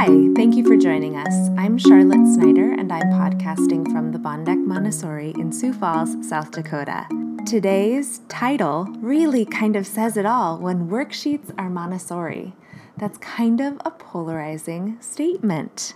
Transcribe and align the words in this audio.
Hi, 0.00 0.32
thank 0.34 0.56
you 0.56 0.64
for 0.64 0.78
joining 0.78 1.18
us. 1.18 1.50
I'm 1.58 1.76
Charlotte 1.76 2.26
Snyder, 2.32 2.72
and 2.72 2.90
I'm 2.90 3.10
podcasting 3.12 3.92
from 3.92 4.12
the 4.12 4.18
Bondeck 4.18 4.56
Montessori 4.64 5.32
in 5.32 5.52
Sioux 5.52 5.74
Falls, 5.74 6.16
South 6.26 6.52
Dakota. 6.52 7.06
Today's 7.44 8.20
title 8.26 8.86
really 9.00 9.44
kind 9.44 9.76
of 9.76 9.86
says 9.86 10.16
it 10.16 10.24
all 10.24 10.56
when 10.56 10.88
worksheets 10.88 11.52
are 11.58 11.68
Montessori. 11.68 12.54
That's 12.96 13.18
kind 13.18 13.60
of 13.60 13.78
a 13.84 13.90
polarizing 13.90 14.96
statement. 15.02 15.92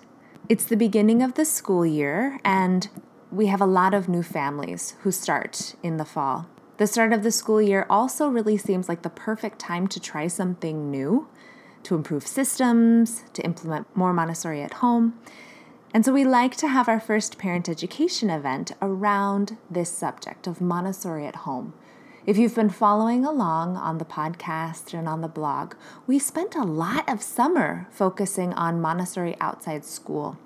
It's 0.50 0.66
the 0.66 0.76
beginning 0.76 1.22
of 1.22 1.32
the 1.32 1.46
school 1.46 1.86
year, 1.86 2.40
and 2.44 2.86
we 3.32 3.46
have 3.46 3.62
a 3.62 3.64
lot 3.64 3.94
of 3.94 4.06
new 4.06 4.22
families 4.22 4.96
who 5.00 5.10
start 5.10 5.76
in 5.82 5.96
the 5.96 6.04
fall. 6.04 6.46
The 6.76 6.86
start 6.86 7.14
of 7.14 7.22
the 7.22 7.32
school 7.32 7.62
year 7.62 7.86
also 7.88 8.28
really 8.28 8.58
seems 8.58 8.86
like 8.86 9.00
the 9.00 9.08
perfect 9.08 9.60
time 9.60 9.86
to 9.86 9.98
try 9.98 10.26
something 10.26 10.90
new, 10.90 11.26
to 11.84 11.94
improve 11.94 12.26
systems, 12.26 13.24
to 13.32 13.42
implement 13.42 13.86
more 13.96 14.12
Montessori 14.12 14.62
at 14.62 14.74
home. 14.74 15.18
And 15.94 16.04
so 16.04 16.12
we 16.12 16.24
like 16.24 16.56
to 16.56 16.68
have 16.68 16.88
our 16.88 16.98
first 16.98 17.38
parent 17.38 17.68
education 17.68 18.28
event 18.28 18.72
around 18.82 19.56
this 19.70 19.90
subject 19.90 20.46
of 20.46 20.60
Montessori 20.60 21.26
at 21.26 21.36
home. 21.36 21.72
If 22.26 22.36
you've 22.38 22.54
been 22.54 22.70
following 22.70 23.24
along 23.24 23.76
on 23.76 23.98
the 23.98 24.04
podcast 24.04 24.92
and 24.92 25.06
on 25.06 25.20
the 25.20 25.28
blog, 25.28 25.74
we 26.06 26.18
spent 26.18 26.56
a 26.56 26.64
lot 26.64 27.08
of 27.08 27.22
summer 27.22 27.86
focusing 27.90 28.54
on 28.54 28.80
Montessori 28.80 29.36
outside 29.40 29.84
school. 29.84 30.38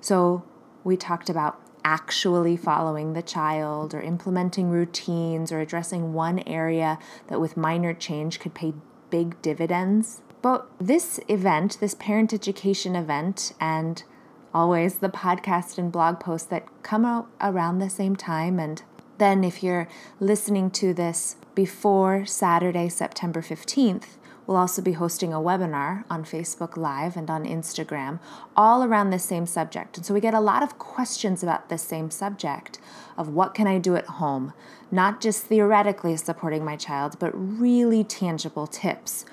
So 0.00 0.44
we 0.84 0.96
talked 0.96 1.28
about 1.28 1.60
actually 1.84 2.56
following 2.56 3.12
the 3.12 3.22
child 3.22 3.94
or 3.94 4.00
implementing 4.00 4.70
routines 4.70 5.52
or 5.52 5.60
addressing 5.60 6.14
one 6.14 6.38
area 6.46 6.98
that 7.26 7.40
with 7.40 7.56
minor 7.56 7.92
change 7.92 8.40
could 8.40 8.54
pay 8.54 8.72
big 9.10 9.40
dividends. 9.42 10.22
But 10.44 10.68
this 10.78 11.18
event, 11.26 11.78
this 11.80 11.94
parent 11.94 12.34
education 12.34 12.94
event, 12.94 13.54
and 13.58 14.04
always 14.52 14.96
the 14.96 15.08
podcast 15.08 15.78
and 15.78 15.90
blog 15.90 16.20
posts 16.20 16.46
that 16.48 16.66
come 16.82 17.06
out 17.06 17.28
around 17.40 17.78
the 17.78 17.88
same 17.88 18.14
time. 18.14 18.58
And 18.58 18.82
then, 19.16 19.42
if 19.42 19.62
you're 19.62 19.88
listening 20.20 20.70
to 20.72 20.92
this 20.92 21.36
before 21.54 22.26
Saturday, 22.26 22.90
September 22.90 23.40
15th, 23.40 24.18
We'll 24.46 24.58
also 24.58 24.82
be 24.82 24.92
hosting 24.92 25.32
a 25.32 25.38
webinar 25.38 26.04
on 26.10 26.22
Facebook 26.22 26.76
Live 26.76 27.16
and 27.16 27.30
on 27.30 27.46
Instagram, 27.46 28.20
all 28.54 28.84
around 28.84 29.08
the 29.08 29.18
same 29.18 29.46
subject. 29.46 29.96
And 29.96 30.04
so 30.04 30.12
we 30.12 30.20
get 30.20 30.34
a 30.34 30.40
lot 30.40 30.62
of 30.62 30.78
questions 30.78 31.42
about 31.42 31.70
the 31.70 31.78
same 31.78 32.10
subject 32.10 32.78
of 33.16 33.30
what 33.30 33.54
can 33.54 33.66
I 33.66 33.78
do 33.78 33.96
at 33.96 34.04
home, 34.04 34.52
not 34.90 35.22
just 35.22 35.46
theoretically 35.46 36.14
supporting 36.18 36.62
my 36.62 36.76
child, 36.76 37.18
but 37.18 37.30
really 37.32 38.04
tangible 38.04 38.66
tips 38.66 39.24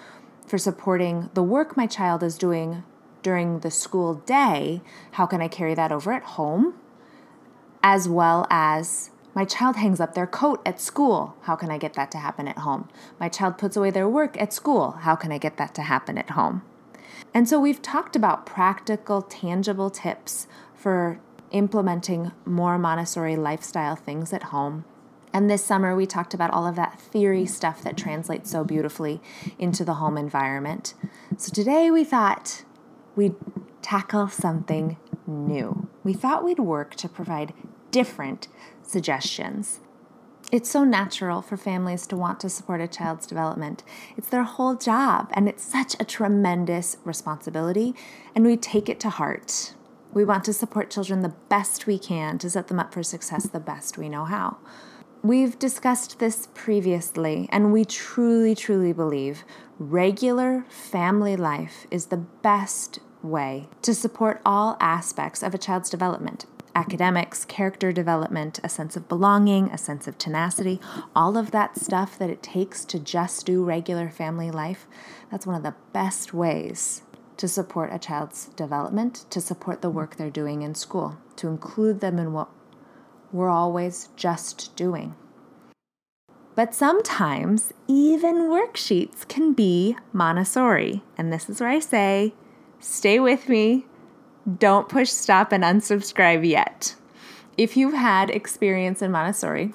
for 0.46 0.58
supporting 0.58 1.30
the 1.34 1.44
work 1.44 1.78
my 1.78 1.88
child 1.88 2.24
is 2.24 2.38
doing 2.38 2.84
during 3.24 3.60
the 3.60 3.72
school 3.72 4.16
day. 4.16 4.82
How 5.12 5.26
can 5.26 5.42
I 5.42 5.48
carry 5.48 5.74
that 5.76 5.92
over 5.92 6.12
at 6.12 6.24
home? 6.24 6.76
As 7.84 8.08
well 8.10 8.48
as 8.50 9.12
my 9.34 9.46
child 9.46 9.78
hangs 9.78 10.00
up 10.00 10.14
their 10.14 10.28
coat 10.28 10.62
at 10.66 10.82
school. 10.82 11.36
How 11.42 11.56
can 11.56 11.72
I 11.72 11.78
get 11.78 11.94
that 11.94 12.12
to 12.12 12.18
happen 12.18 12.48
at 12.48 12.60
home? 12.60 12.90
My 13.20 13.30
child 13.30 13.58
puts 13.58 13.78
away 13.78 13.90
their 13.90 14.10
work 14.10 14.40
at 14.40 14.52
school. 14.54 14.92
How 14.92 15.16
can 15.16 15.32
I 15.32 15.38
get 15.38 15.58
that 15.58 15.74
to 15.76 15.84
happen 15.84 16.18
at 16.18 16.32
home? 16.32 16.64
And 17.34 17.48
so 17.48 17.60
we've 17.60 17.82
talked 17.82 18.16
about 18.16 18.46
practical, 18.46 19.22
tangible 19.22 19.90
tips 19.90 20.48
for 20.76 21.20
implementing 21.52 22.32
more 22.46 22.78
Montessori 22.78 23.36
lifestyle 23.36 23.96
things 23.96 24.34
at 24.34 24.44
home. 24.44 24.86
And 25.34 25.50
this 25.50 25.64
summer, 25.64 25.96
we 25.96 26.06
talked 26.06 26.34
about 26.34 26.52
all 26.52 26.68
of 26.68 26.76
that 26.76 27.00
theory 27.00 27.46
stuff 27.46 27.82
that 27.84 27.98
translates 27.98 28.52
so 28.52 28.64
beautifully 28.64 29.22
into 29.58 29.86
the 29.86 29.96
home 29.96 30.18
environment. 30.18 30.94
So 31.38 31.52
today, 31.52 31.90
we 31.90 32.04
thought 32.04 32.64
we'd 33.16 33.36
tackle 33.82 34.28
something 34.28 34.98
new. 35.26 35.88
We 36.04 36.14
thought 36.14 36.44
we'd 36.44 36.60
work 36.60 36.96
to 36.96 37.10
provide 37.10 37.54
different 37.92 38.48
suggestions. 38.84 39.80
It's 40.52 40.70
so 40.70 40.84
natural 40.84 41.42
for 41.42 41.56
families 41.56 42.06
to 42.08 42.18
want 42.18 42.42
to 42.42 42.50
support 42.50 42.82
a 42.82 42.88
child's 42.88 43.26
development. 43.26 43.84
It's 44.18 44.28
their 44.28 44.44
whole 44.44 44.76
job, 44.76 45.30
and 45.32 45.48
it's 45.48 45.64
such 45.64 45.96
a 45.98 46.04
tremendous 46.04 46.98
responsibility, 47.06 47.96
and 48.36 48.46
we 48.46 48.58
take 48.58 48.90
it 48.90 49.00
to 49.02 49.10
heart. 49.10 49.76
We 50.14 50.26
want 50.26 50.44
to 50.46 50.54
support 50.54 50.92
children 50.92 51.22
the 51.22 51.36
best 51.48 51.88
we 51.88 51.98
can 51.98 52.38
to 52.40 52.50
set 52.50 52.68
them 52.68 52.80
up 52.80 52.94
for 52.94 53.02
success 53.02 53.48
the 53.48 53.62
best 53.62 53.98
we 53.98 54.10
know 54.10 54.26
how. 54.26 54.58
We've 55.24 55.60
discussed 55.60 56.18
this 56.18 56.48
previously, 56.56 57.48
and 57.52 57.72
we 57.72 57.86
truly, 57.86 58.56
truly 58.56 58.92
believe 58.92 59.44
regular 59.78 60.66
family 60.68 61.36
life 61.36 61.86
is 61.92 62.08
the 62.08 62.18
best 62.18 62.98
way 63.22 63.68
to 63.84 63.94
support 63.94 64.42
all 64.44 64.78
aspects 64.80 65.44
of 65.44 65.54
a 65.54 65.60
child's 65.60 65.92
development. 65.92 66.48
Academics, 66.74 67.46
character 67.46 67.92
development, 67.92 68.60
a 68.64 68.70
sense 68.70 68.98
of 68.98 69.08
belonging, 69.08 69.68
a 69.68 69.78
sense 69.78 70.08
of 70.08 70.18
tenacity, 70.18 70.80
all 71.16 71.38
of 71.38 71.52
that 71.52 71.78
stuff 71.78 72.18
that 72.18 72.32
it 72.32 72.42
takes 72.42 72.84
to 72.86 72.98
just 72.98 73.46
do 73.46 73.64
regular 73.64 74.10
family 74.10 74.50
life, 74.50 74.88
that's 75.30 75.46
one 75.46 75.56
of 75.56 75.62
the 75.62 75.76
best 75.94 76.34
ways 76.34 77.04
to 77.38 77.48
support 77.48 77.94
a 77.94 78.00
child's 78.00 78.46
development, 78.56 79.26
to 79.30 79.40
support 79.40 79.84
the 79.84 79.90
work 79.92 80.16
they're 80.16 80.32
doing 80.32 80.64
in 80.64 80.74
school, 80.74 81.20
to 81.36 81.48
include 81.48 82.00
them 82.00 82.18
in 82.18 82.34
what 82.34 82.50
we're 83.32 83.50
always 83.50 84.10
just 84.16 84.76
doing. 84.76 85.16
But 86.56 86.76
sometimes 86.76 87.72
even 87.88 88.50
worksheets 88.50 89.28
can 89.28 89.54
be 89.54 89.96
Montessori. 90.12 91.02
And 91.18 91.32
this 91.32 91.50
is 91.50 91.62
where 91.62 91.70
I 91.70 91.80
say, 91.80 92.34
stay 92.80 93.20
with 93.20 93.48
me, 93.48 93.86
don't 94.60 94.90
push 94.90 95.10
stop 95.10 95.52
and 95.52 95.64
unsubscribe 95.64 96.48
yet. 96.48 96.96
If 97.58 97.78
you've 97.78 97.94
had 97.94 98.30
experience 98.30 99.02
in 99.02 99.12
Montessori, 99.12 99.74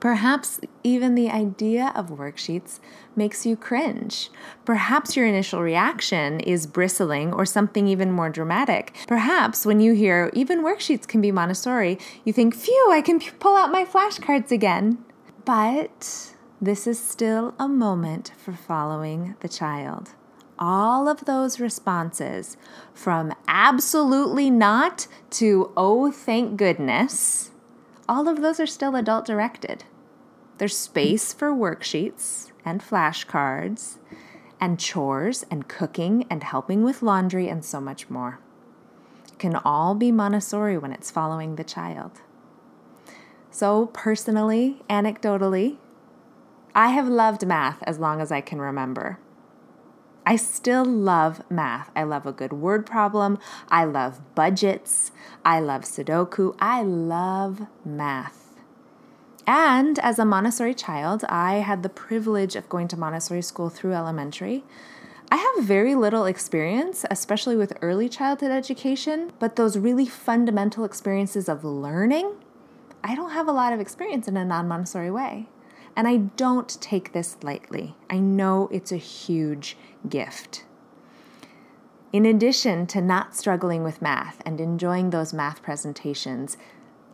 Perhaps 0.00 0.60
even 0.84 1.14
the 1.14 1.30
idea 1.30 1.92
of 1.94 2.10
worksheets 2.10 2.78
makes 3.16 3.44
you 3.44 3.56
cringe. 3.56 4.30
Perhaps 4.64 5.16
your 5.16 5.26
initial 5.26 5.62
reaction 5.62 6.40
is 6.40 6.66
bristling 6.66 7.32
or 7.32 7.44
something 7.44 7.88
even 7.88 8.12
more 8.12 8.30
dramatic. 8.30 8.96
Perhaps 9.06 9.66
when 9.66 9.80
you 9.80 9.94
hear 9.94 10.30
even 10.32 10.62
worksheets 10.62 11.06
can 11.06 11.20
be 11.20 11.32
Montessori, 11.32 11.98
you 12.24 12.32
think, 12.32 12.54
phew, 12.54 12.88
I 12.90 13.00
can 13.00 13.20
pull 13.20 13.56
out 13.56 13.72
my 13.72 13.84
flashcards 13.84 14.52
again. 14.52 15.04
But 15.44 16.32
this 16.60 16.86
is 16.86 16.98
still 17.00 17.54
a 17.58 17.68
moment 17.68 18.32
for 18.36 18.52
following 18.52 19.34
the 19.40 19.48
child 19.48 20.14
all 20.58 21.08
of 21.08 21.24
those 21.24 21.60
responses 21.60 22.56
from 22.92 23.32
absolutely 23.46 24.50
not 24.50 25.06
to 25.30 25.72
oh, 25.76 26.10
thank 26.10 26.56
goodness, 26.56 27.50
all 28.08 28.28
of 28.28 28.40
those 28.40 28.58
are 28.58 28.66
still 28.66 28.96
adult 28.96 29.26
directed. 29.26 29.84
There's 30.58 30.76
space 30.76 31.32
for 31.32 31.52
worksheets 31.52 32.50
and 32.64 32.80
flashcards 32.80 33.98
and 34.60 34.80
chores 34.80 35.44
and 35.50 35.68
cooking 35.68 36.26
and 36.30 36.42
helping 36.42 36.82
with 36.82 37.02
laundry 37.02 37.48
and 37.48 37.64
so 37.64 37.80
much 37.80 38.10
more. 38.10 38.40
It 39.28 39.38
can 39.38 39.56
all 39.56 39.94
be 39.94 40.10
Montessori 40.10 40.78
when 40.78 40.92
it's 40.92 41.10
following 41.10 41.56
the 41.56 41.64
child. 41.64 42.20
So, 43.50 43.86
personally, 43.86 44.82
anecdotally, 44.90 45.76
I 46.74 46.88
have 46.88 47.08
loved 47.08 47.46
math 47.46 47.82
as 47.82 47.98
long 47.98 48.20
as 48.20 48.32
I 48.32 48.40
can 48.40 48.60
remember. 48.60 49.18
I 50.28 50.36
still 50.36 50.84
love 50.84 51.40
math. 51.50 51.90
I 51.96 52.02
love 52.02 52.26
a 52.26 52.32
good 52.32 52.52
word 52.52 52.84
problem. 52.84 53.38
I 53.70 53.84
love 53.84 54.20
budgets. 54.34 55.10
I 55.42 55.58
love 55.58 55.84
Sudoku. 55.84 56.54
I 56.58 56.82
love 56.82 57.62
math. 57.82 58.60
And 59.46 59.98
as 60.00 60.18
a 60.18 60.26
Montessori 60.26 60.74
child, 60.74 61.24
I 61.30 61.60
had 61.60 61.82
the 61.82 61.88
privilege 61.88 62.56
of 62.56 62.68
going 62.68 62.88
to 62.88 62.96
Montessori 62.98 63.40
school 63.40 63.70
through 63.70 63.94
elementary. 63.94 64.64
I 65.32 65.36
have 65.36 65.64
very 65.64 65.94
little 65.94 66.26
experience, 66.26 67.06
especially 67.10 67.56
with 67.56 67.78
early 67.80 68.10
childhood 68.10 68.50
education, 68.50 69.32
but 69.38 69.56
those 69.56 69.78
really 69.78 70.04
fundamental 70.04 70.84
experiences 70.84 71.48
of 71.48 71.64
learning, 71.64 72.34
I 73.02 73.14
don't 73.14 73.30
have 73.30 73.48
a 73.48 73.52
lot 73.52 73.72
of 73.72 73.80
experience 73.80 74.28
in 74.28 74.36
a 74.36 74.44
non 74.44 74.68
Montessori 74.68 75.10
way. 75.10 75.48
And 75.98 76.06
I 76.06 76.18
don't 76.36 76.80
take 76.80 77.12
this 77.12 77.36
lightly. 77.42 77.96
I 78.08 78.20
know 78.20 78.68
it's 78.70 78.92
a 78.92 78.96
huge 78.96 79.76
gift. 80.08 80.64
In 82.12 82.24
addition 82.24 82.86
to 82.86 83.00
not 83.00 83.34
struggling 83.34 83.82
with 83.82 84.00
math 84.00 84.40
and 84.46 84.60
enjoying 84.60 85.10
those 85.10 85.34
math 85.34 85.60
presentations 85.60 86.56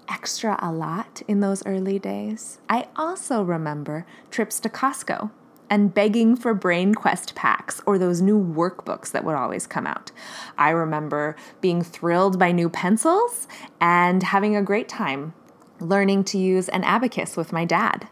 extra 0.07 0.59
a 0.61 0.71
lot 0.71 1.23
in 1.27 1.41
those 1.41 1.65
early 1.65 1.99
days, 1.99 2.59
I 2.69 2.89
also 2.95 3.43
remember 3.43 4.05
trips 4.31 4.61
to 4.61 4.69
Costco 4.69 5.31
and 5.71 5.95
begging 5.95 6.37
for 6.37 6.53
Brain 6.53 6.95
Quest 6.95 7.35
packs 7.35 7.81
or 7.87 7.97
those 7.97 8.21
new 8.21 8.39
workbooks 8.39 9.13
that 9.13 9.25
would 9.25 9.35
always 9.35 9.67
come 9.67 9.87
out. 9.87 10.13
I 10.59 10.69
remember 10.69 11.37
being 11.63 11.83
thrilled 11.83 12.39
by 12.39 12.53
new 12.53 12.69
pencils 12.69 13.49
and 13.81 14.23
having 14.23 14.55
a 14.55 14.63
great 14.63 14.91
time 14.91 15.33
learning 15.81 16.25
to 16.25 16.39
use 16.39 16.69
an 16.69 16.85
abacus 16.85 17.35
with 17.35 17.51
my 17.51 17.65
dad. 17.65 18.09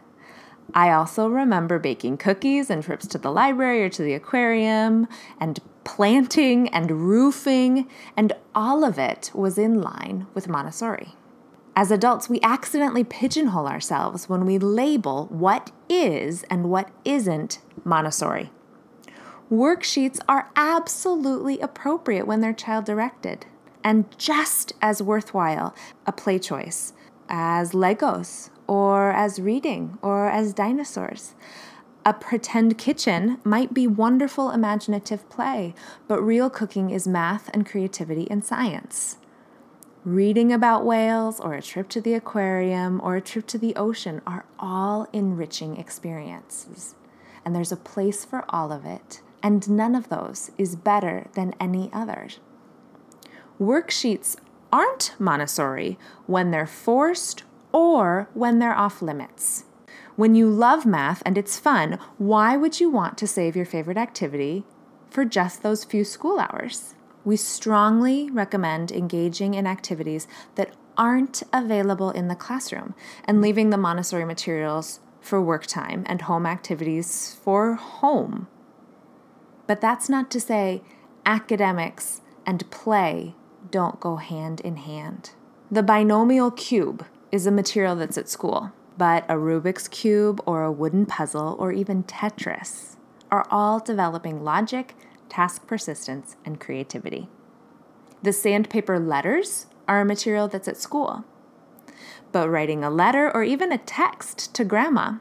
I 0.73 0.91
also 0.91 1.27
remember 1.27 1.79
baking 1.79 2.17
cookies 2.17 2.69
and 2.69 2.83
trips 2.83 3.07
to 3.07 3.17
the 3.17 3.31
library 3.31 3.83
or 3.83 3.89
to 3.89 4.03
the 4.03 4.13
aquarium 4.13 5.07
and 5.39 5.59
planting 5.83 6.69
and 6.69 6.89
roofing, 6.91 7.87
and 8.15 8.33
all 8.55 8.83
of 8.83 8.97
it 8.97 9.31
was 9.33 9.57
in 9.57 9.81
line 9.81 10.27
with 10.33 10.47
Montessori. 10.47 11.15
As 11.75 11.91
adults, 11.91 12.29
we 12.29 12.39
accidentally 12.41 13.03
pigeonhole 13.03 13.67
ourselves 13.67 14.29
when 14.29 14.45
we 14.45 14.57
label 14.59 15.25
what 15.27 15.71
is 15.89 16.43
and 16.43 16.69
what 16.69 16.89
isn't 17.03 17.59
Montessori. 17.83 18.51
Worksheets 19.51 20.19
are 20.27 20.49
absolutely 20.55 21.59
appropriate 21.59 22.25
when 22.25 22.41
they're 22.41 22.53
child 22.53 22.85
directed 22.85 23.45
and 23.83 24.05
just 24.17 24.73
as 24.81 25.01
worthwhile 25.01 25.75
a 26.05 26.11
play 26.11 26.39
choice 26.39 26.93
as 27.27 27.71
Legos 27.71 28.49
or 28.67 29.11
as 29.11 29.39
reading 29.39 29.97
or 30.01 30.29
as 30.29 30.53
dinosaurs. 30.53 31.35
A 32.05 32.13
pretend 32.13 32.77
kitchen 32.77 33.39
might 33.43 33.73
be 33.73 33.87
wonderful 33.87 34.51
imaginative 34.51 35.29
play, 35.29 35.73
but 36.07 36.21
real 36.21 36.49
cooking 36.49 36.89
is 36.89 37.07
math 37.07 37.49
and 37.53 37.65
creativity 37.65 38.29
and 38.29 38.43
science. 38.43 39.17
Reading 40.03 40.51
about 40.51 40.85
whales 40.85 41.39
or 41.39 41.53
a 41.53 41.61
trip 41.61 41.87
to 41.89 42.01
the 42.01 42.13
aquarium 42.13 42.99
or 43.01 43.15
a 43.15 43.21
trip 43.21 43.47
to 43.47 43.57
the 43.57 43.73
ocean 43.77 44.21
are 44.27 44.45
all 44.59 45.07
enriching 45.13 45.77
experiences. 45.77 46.95
And 47.45 47.55
there's 47.55 47.71
a 47.71 47.77
place 47.77 48.25
for 48.25 48.43
all 48.49 48.73
of 48.73 48.85
it, 48.85 49.21
and 49.41 49.69
none 49.69 49.95
of 49.95 50.09
those 50.09 50.51
is 50.57 50.75
better 50.75 51.27
than 51.35 51.55
any 51.57 51.89
other. 51.93 52.27
Worksheets 53.61 54.35
aren't 54.73 55.15
Montessori 55.19 55.97
when 56.25 56.51
they're 56.51 56.67
forced 56.67 57.43
or 57.73 58.29
when 58.33 58.59
they're 58.59 58.77
off 58.77 59.01
limits. 59.01 59.65
When 60.15 60.35
you 60.35 60.47
love 60.47 60.85
math 60.85 61.23
and 61.25 61.37
it's 61.37 61.59
fun, 61.59 61.97
why 62.17 62.55
would 62.55 62.79
you 62.79 62.89
want 62.89 63.17
to 63.17 63.27
save 63.27 63.55
your 63.55 63.65
favorite 63.65 63.97
activity 63.97 64.63
for 65.09 65.25
just 65.25 65.63
those 65.63 65.83
few 65.83 66.05
school 66.05 66.39
hours? 66.39 66.93
We 67.25 67.35
strongly 67.35 68.29
recommend 68.29 68.91
engaging 68.91 69.55
in 69.55 69.65
activities 69.65 70.27
that 70.55 70.75
aren't 70.95 71.41
available 71.51 72.11
in 72.11 72.27
the 72.27 72.35
classroom 72.35 72.93
and 73.25 73.41
leaving 73.41 73.71
the 73.71 73.77
Montessori 73.77 74.25
materials 74.25 74.99
for 75.19 75.41
work 75.41 75.65
time 75.65 76.03
and 76.05 76.21
home 76.21 76.45
activities 76.45 77.35
for 77.41 77.73
home. 77.75 78.47
But 79.65 79.81
that's 79.81 80.09
not 80.09 80.29
to 80.31 80.39
say 80.39 80.83
academics 81.25 82.21
and 82.45 82.69
play 82.69 83.35
don't 83.71 83.99
go 83.99 84.17
hand 84.17 84.59
in 84.61 84.75
hand. 84.75 85.31
The 85.71 85.81
binomial 85.81 86.51
cube 86.51 87.05
is 87.33 87.45
a 87.45 87.51
material 87.51 87.97
that's 87.97 88.17
at 88.17 88.29
school 88.29 88.71
but 88.97 89.25
a 89.29 89.33
Rubik's 89.33 89.87
Cube 89.87 90.41
or 90.45 90.63
a 90.63 90.71
wooden 90.71 91.05
puzzle 91.05 91.55
or 91.59 91.71
even 91.71 92.03
Tetris 92.03 92.95
are 93.31 93.47
all 93.49 93.79
developing 93.79 94.43
logic, 94.43 94.95
task 95.29 95.65
persistence, 95.65 96.35
and 96.45 96.59
creativity. 96.59 97.27
The 98.21 98.33
sandpaper 98.33 98.99
letters 98.99 99.65
are 99.87 100.01
a 100.01 100.05
material 100.05 100.47
that's 100.47 100.67
at 100.67 100.77
school. 100.77 101.25
But 102.31 102.49
writing 102.49 102.83
a 102.83 102.89
letter 102.89 103.33
or 103.33 103.43
even 103.43 103.71
a 103.71 103.77
text 103.77 104.53
to 104.55 104.63
grandma, 104.63 105.15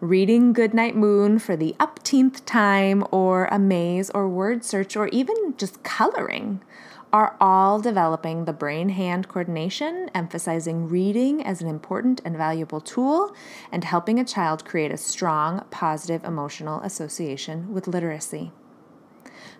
reading 0.00 0.52
Goodnight 0.52 0.96
Moon 0.96 1.38
for 1.38 1.56
the 1.56 1.74
upteenth 1.78 2.44
time, 2.44 3.04
or 3.10 3.46
a 3.46 3.58
maze 3.58 4.10
or 4.10 4.28
word 4.28 4.64
search, 4.64 4.96
or 4.96 5.08
even 5.08 5.54
just 5.56 5.82
coloring 5.82 6.62
are 7.12 7.36
all 7.40 7.80
developing 7.80 8.44
the 8.44 8.52
brain 8.52 8.90
hand 8.90 9.28
coordination, 9.28 10.10
emphasizing 10.14 10.88
reading 10.88 11.44
as 11.44 11.60
an 11.60 11.68
important 11.68 12.20
and 12.24 12.36
valuable 12.36 12.80
tool, 12.80 13.34
and 13.72 13.84
helping 13.84 14.18
a 14.20 14.24
child 14.24 14.64
create 14.64 14.92
a 14.92 14.96
strong, 14.96 15.64
positive 15.70 16.24
emotional 16.24 16.80
association 16.82 17.72
with 17.72 17.88
literacy. 17.88 18.52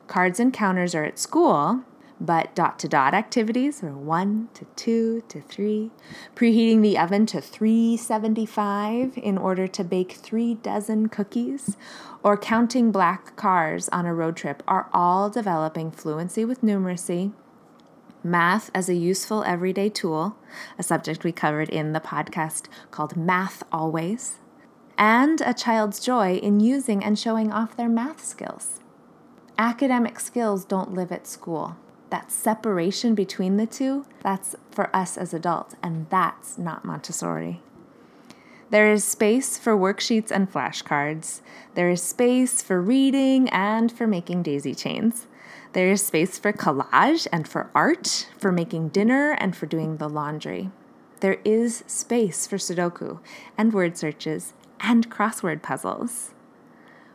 Cards 0.07 0.39
and 0.39 0.53
counters 0.53 0.95
are 0.95 1.05
at 1.05 1.19
school, 1.19 1.83
but 2.21 2.55
dot 2.55 2.79
to 2.79 2.87
dot 2.87 3.15
activities 3.15 3.83
are 3.83 3.97
1 3.97 4.51
to 4.53 4.67
2 4.77 5.23
to 5.27 5.41
3. 5.41 5.91
Preheating 6.37 6.83
the 6.83 6.99
oven 6.99 7.25
to 7.27 7.41
375 7.41 9.17
in 9.17 9.39
order 9.39 9.67
to 9.67 9.83
bake 9.83 10.13
three 10.13 10.55
dozen 10.55 11.09
cookies, 11.09 11.77
or 12.23 12.37
counting 12.37 12.93
black 12.93 13.35
cars 13.37 13.89
on 13.89 14.05
a 14.05 14.15
road 14.15 14.37
trip 14.37 14.63
are 14.69 14.91
all 14.93 15.31
developing 15.31 15.91
fluency 15.91 16.45
with 16.45 16.61
numeracy 16.61 17.33
Math 18.23 18.71
as 18.75 18.89
a 18.89 18.95
useful 18.95 19.43
everyday 19.45 19.89
tool, 19.89 20.37
a 20.79 20.83
subject 20.83 21.25
we 21.25 21.33
covered 21.33 21.71
in 21.71 21.93
the 21.93 22.01
podcast 22.01 22.67
called 22.91 23.17
Math 23.17 23.63
Always, 23.73 24.37
and 24.99 25.41
a 25.41 25.55
child's 25.55 26.01
joy 26.01 26.37
in 26.37 26.61
using 26.61 27.03
and 27.03 27.19
showing 27.19 27.51
off 27.51 27.77
their 27.77 27.89
math 27.89 28.23
skills. 28.23 28.81
Academic 29.57 30.21
skills 30.21 30.67
don't 30.67 30.93
live 30.93 31.11
at 31.11 31.27
school. 31.27 31.77
That 32.11 32.31
separation 32.31 33.15
between 33.15 33.57
the 33.57 33.67
two, 33.67 34.05
that's 34.23 34.55
for 34.71 34.95
us 34.95 35.17
as 35.17 35.33
adults, 35.33 35.77
and 35.83 36.07
that's 36.11 36.59
not 36.59 36.85
Montessori. 36.85 37.63
There 38.69 38.93
is 38.93 39.03
space 39.03 39.57
for 39.57 39.77
worksheets 39.77 40.31
and 40.31 40.53
flashcards. 40.53 41.41
There 41.75 41.91
is 41.91 42.03
space 42.03 42.63
for 42.63 42.81
reading 42.81 43.49
and 43.49 43.91
for 43.91 44.07
making 44.07 44.43
daisy 44.43 44.75
chains. 44.75 45.27
There 45.73 45.93
is 45.93 46.05
space 46.05 46.37
for 46.37 46.53
collage 46.53 47.29
and 47.31 47.47
for 47.47 47.71
art, 47.77 48.27
for 48.37 48.51
making 48.51 48.89
dinner 48.89 49.33
and 49.39 49.55
for 49.55 49.67
doing 49.67 49.99
the 49.99 50.09
laundry. 50.09 50.71
There 51.21 51.39
is 51.45 51.85
space 51.87 52.45
for 52.47 52.57
Sudoku 52.57 53.21
and 53.57 53.73
word 53.73 53.97
searches 53.97 54.53
and 54.81 55.09
crossword 55.09 55.63
puzzles. 55.63 56.33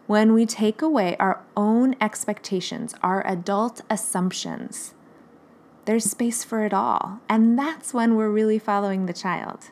When 0.07 0.33
we 0.33 0.45
take 0.45 0.81
away 0.81 1.17
our 1.17 1.43
own 1.57 1.95
expectations, 1.99 2.95
our 3.03 3.27
adult 3.27 3.81
assumptions, 3.89 4.93
there's 5.83 6.05
space 6.05 6.45
for 6.45 6.63
it 6.63 6.73
all. 6.73 7.19
And 7.27 7.59
that's 7.59 7.93
when 7.93 8.15
we're 8.15 8.29
really 8.29 8.59
following 8.59 9.05
the 9.05 9.13
child. 9.13 9.71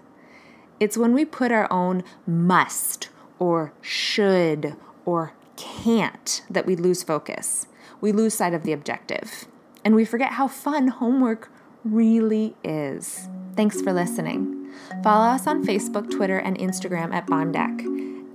It's 0.79 0.97
when 0.97 1.13
we 1.13 1.23
put 1.23 1.53
our 1.53 1.71
own 1.71 2.03
must 2.27 3.07
or 3.39 3.71
should 3.79 4.75
or 5.05 5.33
can't 5.55 6.41
that 6.49 6.65
we 6.65 6.75
lose 6.75 7.01
focus 7.03 7.67
we 8.03 8.11
lose 8.11 8.33
sight 8.33 8.53
of 8.53 8.63
the 8.63 8.73
objective 8.73 9.45
and 9.85 9.95
we 9.95 10.03
forget 10.03 10.33
how 10.33 10.45
fun 10.45 10.89
homework 10.89 11.49
really 11.85 12.53
is. 12.61 13.29
Thanks 13.55 13.81
for 13.81 13.93
listening. 13.93 14.69
Follow 15.01 15.27
us 15.27 15.47
on 15.47 15.65
Facebook, 15.65 16.11
Twitter, 16.11 16.37
and 16.37 16.57
Instagram 16.57 17.13
at 17.13 17.27
Bondeck. 17.27 17.79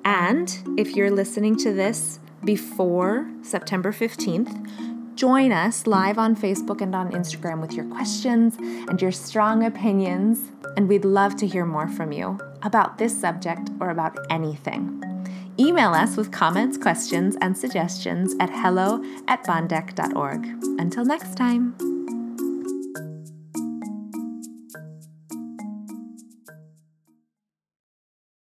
And 0.07 0.79
if 0.79 0.97
you're 0.97 1.11
listening 1.11 1.55
to 1.59 1.75
this 1.75 2.19
before 2.45 3.31
September 3.43 3.93
15th, 3.93 5.15
join 5.17 5.53
us 5.53 5.87
live 5.87 6.17
on 6.17 6.35
Facebook 6.35 6.81
and 6.81 6.95
on 6.95 7.13
Instagram 7.13 7.61
with 7.61 7.75
your 7.75 7.85
questions 7.91 8.57
and 8.57 9.03
your 9.03 9.13
strong 9.13 9.65
opinions. 9.65 10.51
And 10.79 10.89
we'd 10.89 11.05
love 11.05 11.37
to 11.37 11.47
hear 11.47 11.67
more 11.67 11.89
from 11.89 12.11
you 12.13 12.39
about 12.63 12.97
this 12.97 13.19
subject 13.21 13.69
or 13.81 13.91
about 13.91 14.17
anything. 14.31 15.08
Email 15.61 15.93
us 15.93 16.17
with 16.17 16.31
comments, 16.31 16.79
questions, 16.79 17.37
and 17.41 17.57
suggestions 17.57 18.35
at 18.39 18.51
hello 18.51 19.03
at 19.27 19.45
bondeck.org. 19.45 20.47
Until 20.79 21.05
next 21.05 21.37
time. 21.37 21.98